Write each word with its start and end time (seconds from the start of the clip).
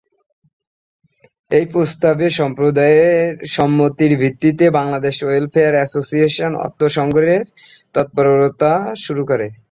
এই 1.51 1.65
প্রস্তাবে 1.73 2.27
সম্প্রদায়ের 2.39 3.33
সম্মতির 3.57 4.13
ভিত্তিতে 4.17 4.65
বাংলাদেশ 4.79 5.15
ওয়েলফেয়ার 5.23 5.77
অ্যাসোসিয়েশন 5.77 6.51
অর্থ 6.65 6.79
সংগ্রহের 6.97 7.43
তৎপরতা 7.95 8.71
শুরু 9.05 9.23
করে। 9.25 9.47